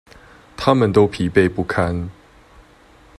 [0.57, 2.09] 他們都疲憊不堪